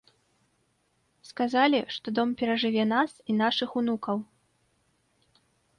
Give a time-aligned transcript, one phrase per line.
[1.29, 4.17] Сказалі, што дом перажыве нас і нашых унукаў.